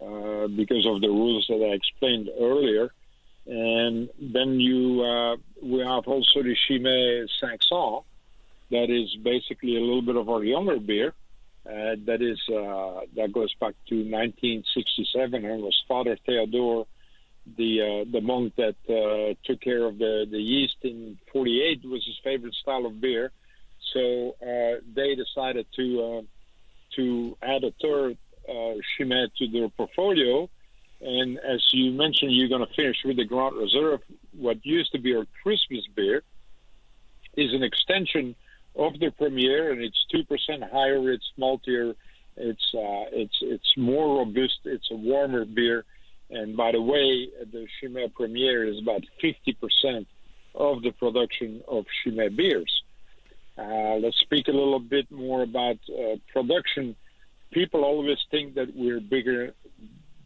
[0.02, 2.92] uh, because of the rules that I explained earlier.
[3.46, 8.02] And then you uh, we have also the Chimay 500
[8.70, 11.14] that is basically a little bit of our younger beer.
[11.66, 16.86] Uh, that is uh, that goes back to 1967 and was Father Theodore,
[17.56, 22.04] the uh, the monk that uh, took care of the, the yeast in 48 was
[22.06, 23.32] his favorite style of beer.
[23.92, 26.22] So uh, they decided to uh,
[26.96, 28.16] to add a third
[28.96, 30.48] Chimay to their portfolio.
[31.00, 34.00] And as you mentioned, you're going to finish with the Grand Reserve.
[34.38, 36.22] What used to be our Christmas beer
[37.36, 38.36] is an extension
[38.76, 41.10] of the Premier, and it's two percent higher.
[41.10, 41.94] It's maltier.
[42.36, 44.60] It's uh, it's it's more robust.
[44.64, 45.84] It's a warmer beer.
[46.28, 50.06] And by the way, the Chimay Premier is about fifty percent
[50.54, 52.82] of the production of Chimay beers.
[53.58, 56.94] Uh, let's speak a little bit more about uh, production.
[57.50, 59.54] People always think that we're bigger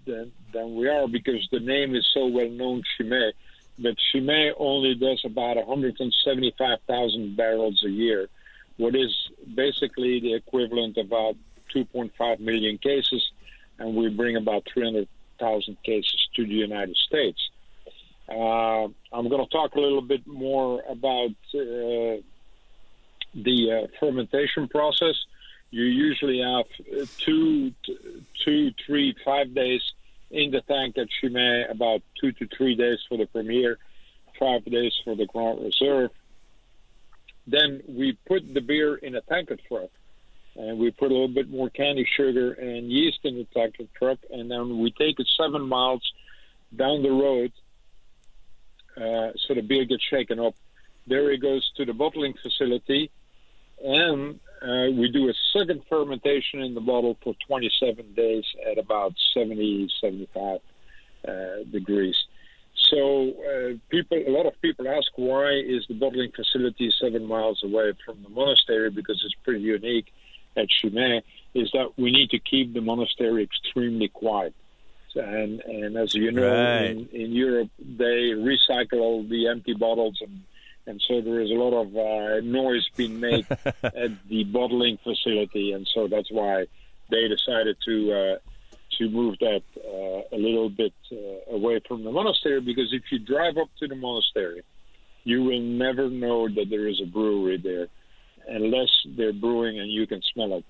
[0.06, 3.32] than, than we are because the name is so well known, Chimay.
[3.78, 8.28] But Chimay only does about 175,000 barrels a year,
[8.80, 9.14] what is
[9.54, 11.36] basically the equivalent of about
[11.74, 13.30] 2.5 million cases,
[13.78, 17.50] and we bring about 300,000 cases to the United States.
[18.26, 22.22] Uh, I'm going to talk a little bit more about uh,
[23.34, 25.16] the uh, fermentation process.
[25.70, 26.66] You usually have
[27.18, 27.72] two,
[28.42, 29.82] two, three, five days
[30.30, 33.78] in the tank at Chimay, about two to three days for the Premier,
[34.38, 36.10] five days for the Grand Reserve.
[37.46, 39.90] Then we put the beer in a tanker truck,
[40.56, 44.18] and we put a little bit more candy sugar and yeast in the tanker truck,
[44.30, 46.02] and then we take it seven miles
[46.76, 47.52] down the road
[48.96, 50.54] uh, so the beer gets shaken up.
[51.06, 53.10] There it goes to the bottling facility,
[53.82, 59.14] and uh, we do a second fermentation in the bottle for 27 days at about
[59.34, 60.60] 70, 75
[61.26, 61.32] uh,
[61.70, 62.16] degrees.
[62.90, 67.62] So uh, people, a lot of people ask why is the bottling facility seven miles
[67.62, 70.12] away from the monastery because it's pretty unique
[70.56, 71.22] at Chimay.
[71.54, 74.54] Is that we need to keep the monastery extremely quiet.
[75.14, 76.90] And and as you know, Right.
[76.90, 80.42] in, in Europe they recycle all the empty bottles and
[80.86, 83.46] and so there is a lot of uh, noise being made
[83.82, 86.66] at the bottling facility, and so that's why
[87.10, 88.36] they decided to uh,
[88.98, 93.18] to move that uh, a little bit uh, away from the monastery because if you
[93.18, 94.62] drive up to the monastery,
[95.24, 97.88] you will never know that there is a brewery there
[98.48, 100.64] unless they're brewing and you can smell it.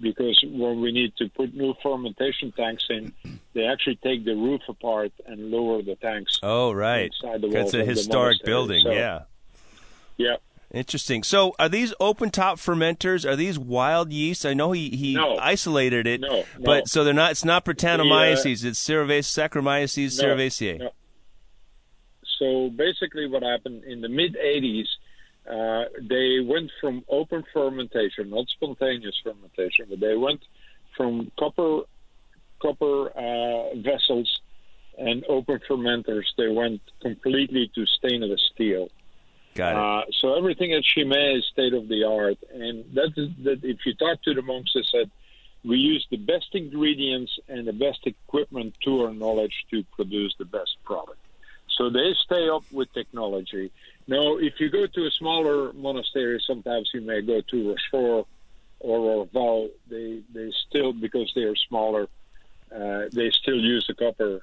[0.00, 3.12] Because when we need to put new fermentation tanks in,
[3.54, 6.40] they actually take the roof apart and lower the tanks.
[6.42, 7.12] Oh, right.
[7.22, 8.82] Inside the It's a historic building.
[8.82, 9.22] So, yeah.
[10.16, 10.36] Yeah.
[10.72, 11.22] Interesting.
[11.22, 13.28] So, are these open top fermenters?
[13.28, 14.46] Are these wild yeast?
[14.46, 15.36] I know he, he No.
[15.36, 16.44] isolated it, No, no.
[16.60, 17.32] but so they're not.
[17.32, 18.64] It's not Brettanomyces.
[18.64, 20.90] it's Cerevisiae, Saccharomyces cerevisiae.
[22.38, 24.86] So basically, what happened in the mid 80s,
[25.48, 30.40] uh, they went from open fermentation, not spontaneous fermentation, but they went
[30.96, 31.82] from copper
[32.62, 34.40] copper uh, vessels
[34.96, 36.24] and open fermenters.
[36.38, 38.88] They went completely to stainless steel.
[39.54, 39.76] Got it.
[39.76, 43.62] Uh, so everything at Chimay is state of the art, and that is that.
[43.62, 45.10] If you talk to the monks, they said
[45.64, 50.44] we use the best ingredients and the best equipment to our knowledge to produce the
[50.44, 51.18] best product.
[51.76, 53.70] So they stay up with technology.
[54.06, 58.26] Now, if you go to a smaller monastery, sometimes you may go to Rochefort
[58.80, 59.70] or Orval.
[59.88, 62.08] They they still because they are smaller,
[62.74, 64.40] uh, they still use the copper.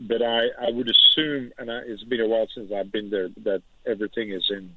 [0.00, 3.28] But I, I would assume, and I, it's been a while since I've been there,
[3.44, 4.74] that everything is in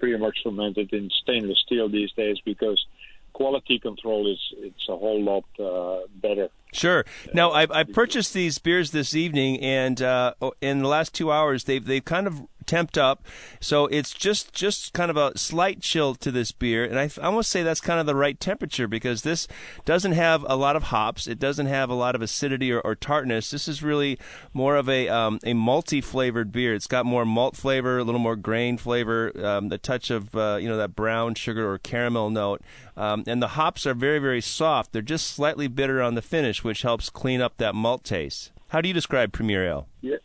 [0.00, 2.84] pretty much fermented in stainless steel these days because
[3.32, 6.48] quality control is it's a whole lot uh, better.
[6.72, 7.04] Sure.
[7.32, 11.64] Now, I, I purchased these beers this evening, and uh, in the last two hours,
[11.64, 13.24] they've they've kind of temped up.
[13.60, 17.50] So it's just just kind of a slight chill to this beer, and I, almost
[17.50, 19.48] say that's kind of the right temperature because this
[19.84, 21.26] doesn't have a lot of hops.
[21.26, 23.50] It doesn't have a lot of acidity or, or tartness.
[23.50, 24.18] This is really
[24.52, 26.74] more of a um, a multi flavored beer.
[26.74, 30.58] It's got more malt flavor, a little more grain flavor, um, the touch of uh,
[30.60, 32.62] you know that brown sugar or caramel note,
[32.96, 34.92] um, and the hops are very very soft.
[34.92, 38.52] They're just slightly bitter on the finish, which helps clean up that malt taste.
[38.68, 39.88] How do you describe Premier Ale?
[40.02, 40.16] Yeah.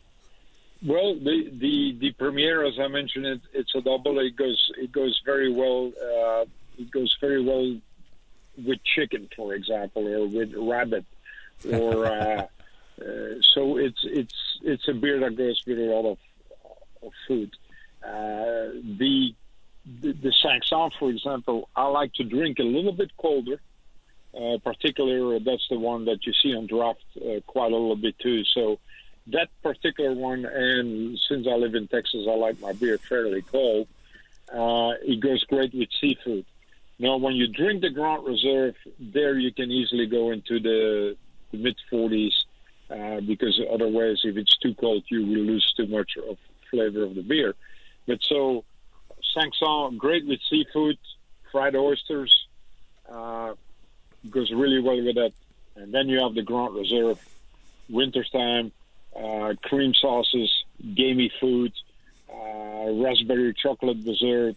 [0.86, 4.18] Well, the the the premiere, as I mentioned, it, it's a double.
[4.18, 5.92] It goes it goes very well.
[5.98, 6.44] Uh,
[6.78, 7.78] it goes very well
[8.62, 11.06] with chicken, for example, or with rabbit,
[11.72, 12.46] or uh,
[13.00, 16.18] uh, so it's it's it's a beer that goes with a lot of,
[17.02, 17.50] of food.
[18.06, 19.34] Uh, the
[20.02, 23.60] the, the Cinq Cents, for example, I like to drink a little bit colder.
[24.34, 28.18] Uh, particularly, that's the one that you see on draft uh, quite a little bit
[28.18, 28.42] too.
[28.44, 28.80] So
[29.28, 33.88] that particular one, and since I live in Texas, I like my beer fairly cold.
[34.52, 36.44] Uh, it goes great with seafood.
[36.98, 41.16] Now, when you drink the Grand Reserve, there you can easily go into the,
[41.50, 42.32] the mid 40s
[42.90, 46.36] uh, because otherwise, if it's too cold, you will lose too much of
[46.70, 47.54] flavor of the beer.
[48.06, 48.64] But so,
[49.34, 50.98] Cinq Cents, great with seafood,
[51.50, 52.46] fried oysters,
[53.10, 53.54] uh,
[54.30, 55.32] goes really well with that.
[55.76, 57.18] And then you have the Grand Reserve,
[57.88, 58.70] wintertime,
[59.16, 60.50] uh, cream sauces,
[60.94, 61.72] gamey food,
[62.32, 64.56] uh, raspberry chocolate dessert,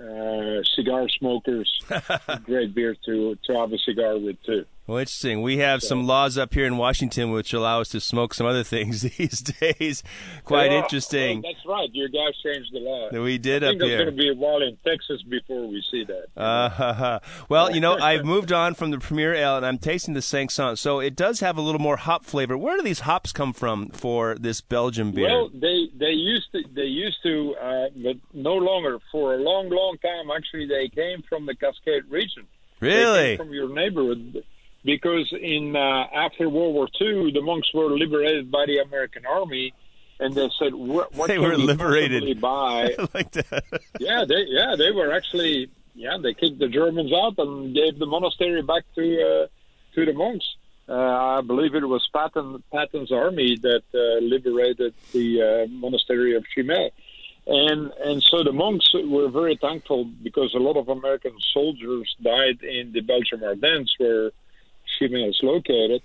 [0.00, 1.70] uh, cigar smokers.
[2.44, 4.64] great beer to, to have a cigar with, too.
[4.86, 5.42] Well, interesting.
[5.42, 8.64] We have some laws up here in Washington which allow us to smoke some other
[8.64, 10.02] things these days.
[10.44, 11.40] Quite interesting.
[11.42, 11.88] well, that's right.
[11.92, 13.08] Your guys changed the law.
[13.22, 13.98] we did I up think there's here.
[14.04, 16.26] going to be a while in Texas before we see that.
[16.36, 20.22] Uh, well, you know, I've moved on from the Premier Ale and I'm tasting the
[20.22, 20.80] Cinq Cents.
[20.80, 22.58] So it does have a little more hop flavor.
[22.58, 25.28] Where do these hops come from for this Belgian beer?
[25.28, 28.98] Well, they they used to they used to, uh, but no longer.
[29.12, 32.46] For a long, long time, actually, they came from the Cascade region.
[32.80, 33.36] Really?
[33.36, 34.42] from your neighborhood,
[34.84, 39.72] because in uh, after World War II, the monks were liberated by the American army,
[40.20, 42.40] and they said, "What, what They were we liberated.
[42.40, 43.64] buy?" Like that.
[44.00, 48.06] yeah, they yeah they were actually yeah they kicked the Germans out and gave the
[48.06, 49.46] monastery back to uh,
[49.94, 50.46] to the monks.
[50.88, 56.44] Uh, I believe it was Patton Patton's army that uh, liberated the uh, monastery of
[56.54, 56.90] Chimay.
[57.46, 62.62] And and so the monks were very thankful because a lot of American soldiers died
[62.62, 64.30] in the Belgian Ardennes where
[64.98, 66.02] Chimay is located.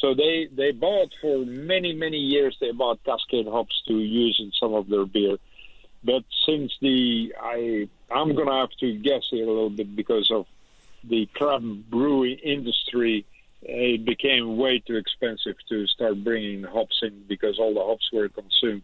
[0.00, 4.50] So they they bought for many many years they bought Cascade hops to use in
[4.58, 5.36] some of their beer.
[6.04, 10.46] But since the I I'm gonna have to guess here a little bit because of
[11.04, 13.24] the craft brewing industry,
[13.62, 18.28] it became way too expensive to start bringing hops in because all the hops were
[18.28, 18.82] consumed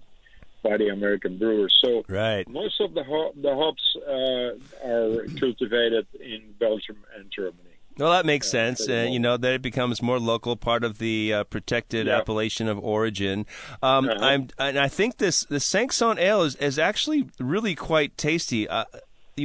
[0.63, 1.77] by the American brewers.
[1.85, 2.49] So Right.
[2.49, 7.68] most of the ho- the hops uh, are cultivated in Belgium and Germany.
[7.99, 8.87] Well, that makes sense.
[8.87, 12.19] pretty Uh, you know that it becomes more local, part of the uh, protected Yeah.
[12.19, 13.47] appellation of origin.
[13.83, 14.25] Um, Uh-huh.
[14.25, 18.69] I'm, and I think this the Cinq Cents Ale is, is actually really quite tasty.
[18.69, 18.85] Uh,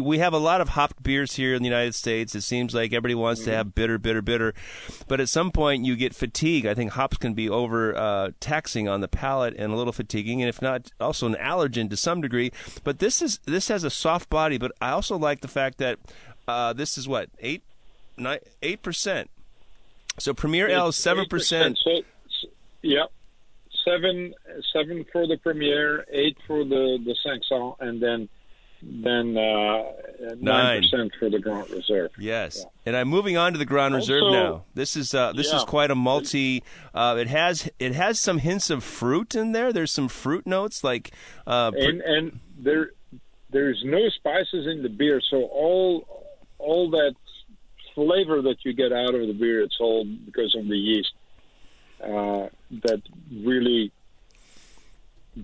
[0.02, 2.34] we have a lot of hopped beers here in the United States.
[2.34, 3.52] It seems like everybody wants mm-hmm.
[3.52, 4.54] to have bitter, bitter, bitter,
[5.08, 6.66] but at some point you get fatigue.
[6.66, 10.42] I think hops can be over uh, taxing on the palate and a little fatiguing,
[10.42, 12.52] and if not, also an allergen to some degree.
[12.84, 14.58] But this is this has a soft body.
[14.58, 16.00] But I also like the fact that
[16.48, 17.62] uh, this is what eight,
[18.62, 19.30] eight percent.
[20.20, 21.78] So Premier Ale is seven percent.
[21.84, 22.02] So,
[22.82, 23.12] yep
[23.86, 24.34] seven
[24.72, 27.44] seven for the Premier, eight for the the Cinq
[27.80, 28.30] and then
[28.82, 32.12] then uh, nine percent for the Grand Reserve.
[32.18, 32.66] Yes, yeah.
[32.86, 34.66] and I'm moving on to the Grand also, Reserve now.
[34.74, 35.58] This is uh, this yeah.
[35.58, 36.64] is quite a multi.
[36.94, 39.72] Uh, it has it has some hints of fruit in there.
[39.72, 41.12] There's some fruit notes like
[41.48, 42.92] uh, and and there
[43.50, 46.06] there's no spices in the beer, so all
[46.58, 47.16] all that
[47.96, 51.14] flavor that you get out of the beer, it's all because of the yeast
[52.04, 52.50] uh,
[52.84, 53.92] that really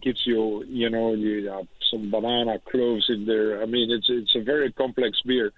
[0.01, 3.61] gives you, you know, you have some banana cloves in there.
[3.61, 5.51] I mean, it's it's a very complex beer,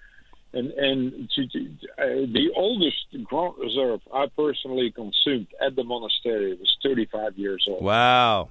[0.52, 1.58] and and to, to,
[1.98, 7.82] uh, the oldest Grand Reserve I personally consumed at the monastery was 35 years old.
[7.82, 8.48] Wow.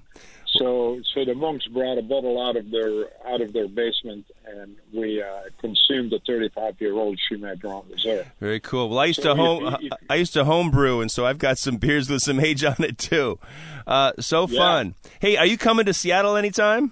[0.54, 4.76] So, so the monks brought a bottle out of their out of their basement, and
[4.94, 8.28] we uh, consumed a 35 year old Chimay Grand Reserve.
[8.40, 8.90] Very cool.
[8.90, 11.38] Well, I used so to home if, if, I used to homebrew, and so I've
[11.38, 13.40] got some beers with some age on it too.
[13.88, 14.60] Uh, so yeah.
[14.60, 14.96] fun.
[15.20, 16.92] Hey, are you coming to Seattle anytime?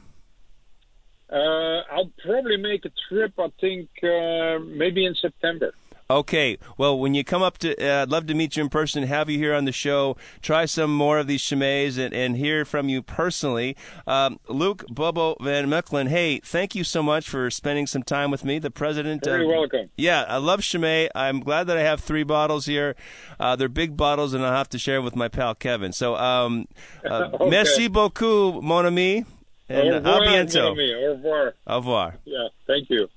[1.29, 3.33] Uh, I'll probably make a trip.
[3.37, 5.73] I think uh, maybe in September.
[6.11, 6.57] Okay.
[6.75, 9.29] Well, when you come up to, uh, I'd love to meet you in person, have
[9.29, 12.89] you here on the show, try some more of these Chimay and, and hear from
[12.89, 13.77] you personally.
[14.07, 18.43] Um, Luc Bobo Van Mechelen, hey, thank you so much for spending some time with
[18.43, 19.23] me, the president.
[19.23, 19.91] Very of, welcome.
[19.97, 21.09] Yeah, I love Chimay.
[21.13, 22.95] I'm glad that I have three bottles here.
[23.39, 25.91] Uh, they're big bottles, and I'll have to share with my pal Kevin.
[25.91, 26.67] So, um,
[27.05, 27.49] uh, okay.
[27.51, 29.25] merci beaucoup, mon ami.
[29.71, 30.23] And Au revoir.
[30.23, 31.53] Au revoir.
[31.67, 32.15] Au revoir.
[32.25, 33.09] Yeah, thank you.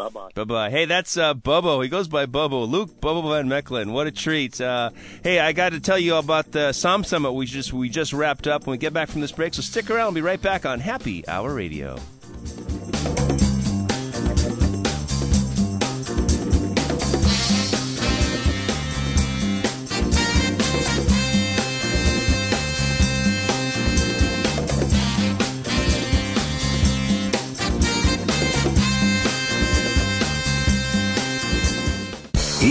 [0.00, 0.28] Bye bye.
[0.34, 0.70] Bye bye.
[0.70, 1.82] Hey, that's uh, Bobo.
[1.82, 2.64] He goes by Bobo.
[2.64, 3.92] Luc Bobo Van Mechelen.
[3.92, 4.58] What a treat.
[4.58, 4.90] Uh,
[5.22, 8.46] hey, I got to tell you about the Somm Summit we just we just wrapped
[8.46, 9.52] up when we get back from this break.
[9.52, 10.06] So stick around.
[10.06, 11.98] We'll be right back on Happy Hour Radio.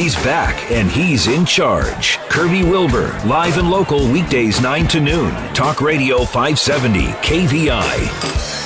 [0.10, 2.18] He's back and he's in charge.
[2.30, 5.32] Kirby Wilbur, live and local weekdays 9 to noon.
[5.54, 8.08] Talk Radio 570, KVI.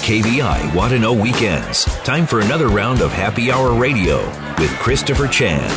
[0.05, 1.83] KVI Know Weekends.
[2.05, 4.25] Time for another round of Happy Hour Radio
[4.57, 5.69] with Christopher Chan.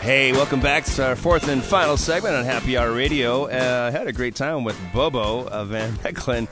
[0.00, 3.44] Hey, welcome back to our fourth and final segment on Happy Hour Radio.
[3.44, 6.48] Uh, I had a great time with Bobo uh, Van Mechelen.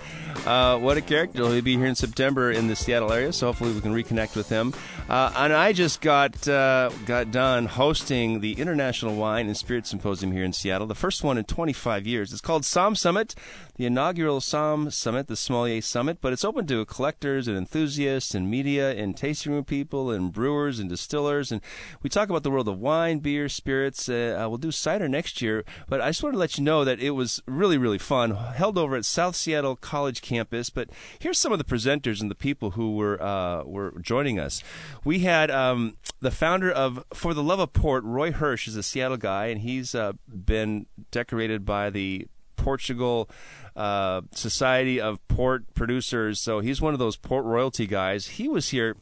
[0.47, 1.39] Uh, what a character.
[1.39, 4.49] He'll be here in September in the Seattle area, so hopefully we can reconnect with
[4.49, 4.73] him.
[5.09, 10.31] Uh, and I just got uh, got done hosting the International Wine and Spirit Symposium
[10.31, 12.33] here in Seattle, the first one in 25 years.
[12.33, 13.35] It's called Somm Summit,
[13.77, 18.51] the inaugural Somm Summit, the Sommelier Summit, but it's open to collectors and enthusiasts and
[18.51, 21.53] media and tasting room people and brewers and distillers.
[21.53, 21.61] And
[22.03, 24.09] we talk about the world of wine, beer, spirits.
[24.09, 27.01] Uh, we'll do cider next year, but I just want to let you know that
[27.01, 28.31] it was really, really fun.
[28.31, 30.71] Held over at South Seattle College Campus campus.
[30.71, 34.63] But here's some of the presenters and the people who were uh, were joining us.
[35.05, 38.83] We had um, the founder of For the Love of Port, Roy Hersh, is a
[38.83, 43.29] Seattle guy, and he's uh, been decorated by the Portugal
[43.77, 46.41] uh, Society of Port Producers.
[46.41, 48.27] So he's one of those port royalty guys.
[48.27, 48.97] He was here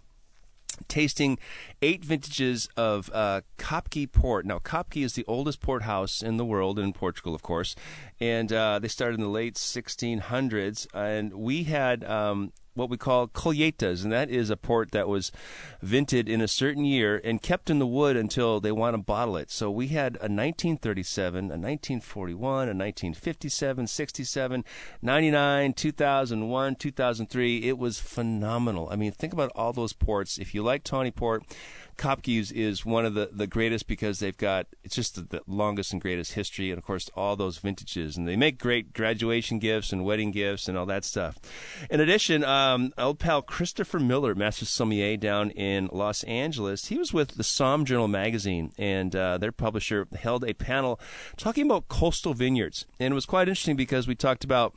[0.88, 1.38] tasting
[1.82, 4.44] eight vintages of uh, Kopke port.
[4.44, 7.76] Now, Kopke is the oldest port house in the world, in Portugal, of course,
[8.20, 10.86] and uh, they started in the late 1600s.
[10.92, 15.30] And we had um, what we call colheitas, and that is a port that was
[15.82, 19.36] vinted in a certain year and kept in the wood until they want to bottle
[19.36, 19.50] it.
[19.50, 24.64] So we had a 1937, a 1941, a 1957, 67,
[25.02, 27.68] 99, 2001, 2003.
[27.68, 28.88] It was phenomenal.
[28.90, 30.38] I mean, think about all those ports.
[30.38, 31.44] If you like Tawny Port,
[31.96, 35.92] Kopke's is one of the, the greatest because they've got it's just the, the, longest
[35.92, 39.92] and greatest history, and of course all those vintages, and they make great graduation gifts
[39.92, 41.38] and wedding gifts and all that stuff.
[41.90, 47.12] In addition, um, old pal Christopher Miller, master sommelier down in Los Angeles, he was
[47.12, 51.00] with the Somm Journal magazine, and uh, their publisher held a panel
[51.36, 54.74] talking about coastal vineyards, and it was quite interesting because we talked about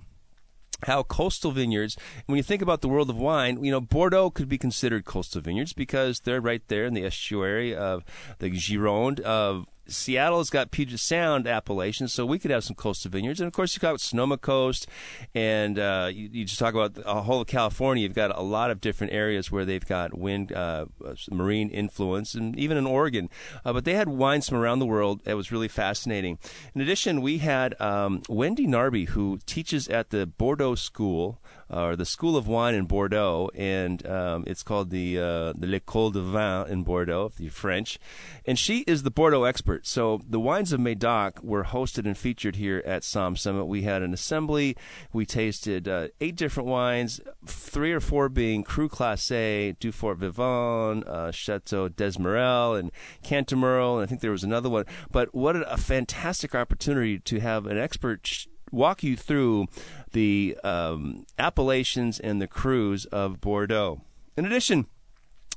[0.83, 4.49] how coastal vineyards, when you think about the world of wine, you know, Bordeaux could
[4.49, 8.03] be considered coastal vineyards because they're right there in the estuary of
[8.39, 13.39] the Gironde of Seattle's got Puget Sound appellation, so we could have some coastal vineyards.
[13.39, 14.87] And of course, you've got Sonoma Coast,
[15.33, 18.03] and uh, you, you, just talk about the whole of California.
[18.03, 20.85] You've got a lot of different areas where they've got wind, uh,
[21.31, 23.29] marine influence, and even in Oregon.
[23.63, 25.21] Uh, but they had wines from around the world.
[25.25, 26.37] It was really fascinating.
[26.75, 32.05] In addition, we had um, Wendy Narby, who teaches at the Bordeaux School or the
[32.05, 36.71] School of Wine in Bordeaux, and um, it's called the uh, the l'École de Vin
[36.71, 37.99] in Bordeaux, the French.
[38.45, 39.85] And she is the Bordeaux expert.
[39.85, 43.65] So the wines of Medoc were hosted and featured here at Somm Summit.
[43.65, 44.77] We had an assembly.
[45.11, 51.31] We tasted uh, eight different wines, three or four being Cru Classé, Durfort Vivens, uh,
[51.31, 52.91] Chateau Desmirail, and
[53.23, 54.85] Cantemerle, and I think there was another one.
[55.11, 58.47] But what a fantastic opportunity to have an expert.
[58.71, 59.67] Walk you through
[60.11, 64.01] the um, appellations and the crus of Bordeaux.
[64.35, 64.87] In addition,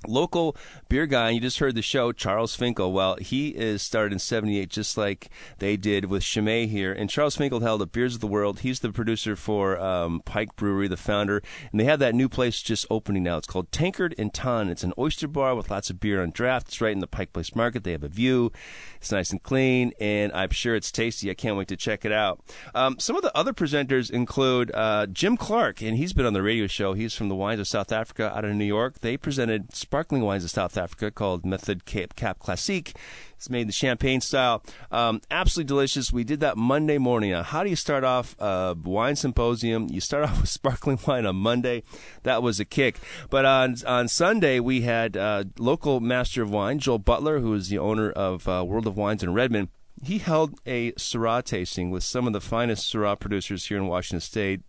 [0.07, 0.57] local
[0.89, 2.93] beer guy and you just heard the show charles finkel.
[2.93, 5.29] Well he is started in 78 just like
[5.59, 6.93] they did with chimay here.
[6.93, 8.61] And charles finkel held up beers of the world.
[8.61, 11.43] He's the producer for um, pike brewery the founder.
[11.71, 13.37] And they have that new place just opening now.
[13.37, 14.69] It's called tankard and tun.
[14.71, 16.69] It's an oyster bar with lots of beer on draft.
[16.69, 17.85] It's right in the pike place market.
[17.85, 18.53] They have a view.
[18.97, 21.31] It's nice and clean and i'm sure it's tasty.
[21.31, 22.41] I can't wait to check it out.
[22.75, 26.43] Um, some of the other presenters include uh, jim clark and he's been on the
[26.43, 26.95] radio show.
[26.95, 29.01] He's from the wines of south africa out of new york.
[29.01, 32.95] They presented sparkling wines of South Africa called Method Cape Cap Classique.
[33.35, 34.63] It's made in the champagne style.
[34.93, 36.13] Um, absolutely delicious.
[36.13, 37.33] We did that Monday morning.
[37.33, 39.89] Now, how do you start off a wine symposium?
[39.91, 41.83] You start off with sparkling wine on Monday.
[42.23, 43.01] That was a kick.
[43.31, 47.69] But on on Sunday, we had uh, local master of wine, Joel Butler, who is
[47.69, 49.71] the owner of uh, World of Wines in Redmond.
[50.05, 54.21] He held a Syrah tasting with some of the finest Syrah producers here in Washington
[54.21, 54.61] State.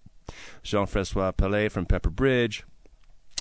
[0.63, 2.63] Jean-Francois Pellet from Pepper Bridge,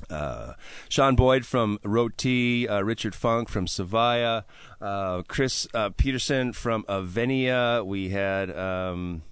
[0.08, 0.54] uh,
[0.88, 4.44] Sean Boyd from Rotie, uh, Richard Funk from Saviah,
[4.80, 7.84] uh, Chris uh, Peterson from Avennia.
[7.84, 9.22] We had um,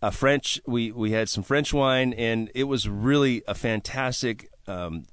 [0.00, 0.60] a French.
[0.66, 5.06] We we had some French wine, and it was really a fantastic um,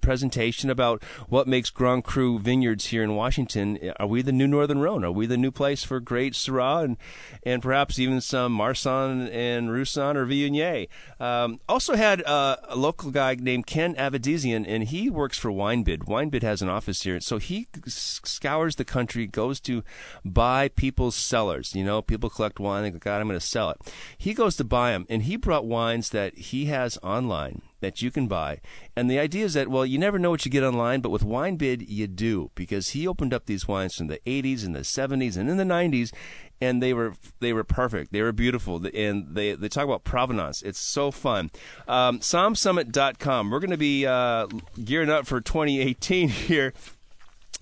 [0.00, 3.78] presentation about what makes Grand Cru vineyards here in Washington.
[3.98, 5.04] Are we the new Northern Rhone?
[5.04, 6.96] Are we the new place for great Syrah and,
[7.44, 10.88] and perhaps even some Marsanne and Roussanne or Viognier?
[11.18, 16.04] Um, also had uh, a local guy named Ken Avedisian, and he works for WineBid.
[16.04, 17.20] WineBid has an office here.
[17.20, 19.82] So he scours the country, goes to
[20.24, 21.74] buy people's cellars.
[21.74, 23.78] You know, people collect wine, they go, God, I'm going to sell it.
[24.16, 28.10] He goes to buy them, and he brought wines that he has online that you
[28.10, 28.60] can buy.
[28.94, 31.22] And the idea is that, well, you never know what you get online, but with
[31.22, 35.36] WineBid, you do, because he opened up these wines from the 80s and the 70s
[35.36, 36.12] and in the 90s,
[36.60, 38.12] and they were they were perfect.
[38.12, 40.62] They were beautiful, and they they talk about provenance.
[40.62, 41.50] It's so fun.
[41.86, 43.50] Um, SommSummit.com.
[43.50, 44.46] We're going to be uh,
[44.82, 46.72] gearing up for 2018 here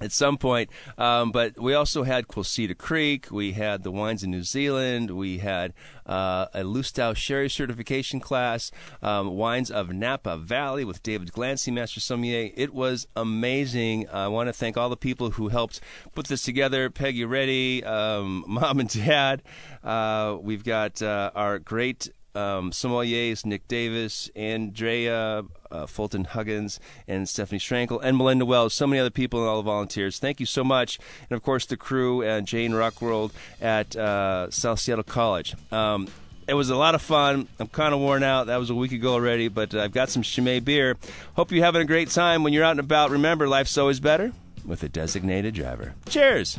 [0.05, 0.71] at some point.
[0.99, 3.31] Um, but we also had Quilceda Creek.
[3.31, 5.11] We had the wines in New Zealand.
[5.11, 5.73] We had
[6.07, 8.71] uh, a Lustau Sherry certification class,
[9.03, 12.51] um, wines of Napa Valley with David Glancy, Master Sommelier.
[12.55, 14.09] It was amazing.
[14.11, 15.81] I want to thank all the people who helped
[16.15, 16.91] put this together.
[16.91, 19.43] Peggy Reddy, um, Mom and Dad.
[19.83, 27.29] Uh, we've got uh, our great um, sommeliers Nick Davis, Andrea uh, Fulton Huggins, and
[27.29, 30.19] Stephanie Schrankel, and Melinda Wells, so many other people and all the volunteers.
[30.19, 30.99] Thank you so much.
[31.29, 35.55] And of course, the crew and Jane Rockworld at uh, South Seattle College.
[35.73, 36.09] Um,
[36.47, 37.49] it was a lot of fun.
[37.59, 38.49] I'm kind of worn out.
[38.49, 40.97] That was a week ago already, but I've got some Chimay beer.
[41.37, 43.11] Hope you're having a great time when you're out and about.
[43.11, 44.33] Remember, life's always better
[44.65, 45.95] with a designated driver.
[46.09, 46.59] Cheers!